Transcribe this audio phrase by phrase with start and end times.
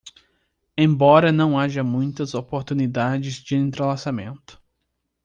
[0.75, 4.59] Embora não haja muitas oportunidades de entrelaçamento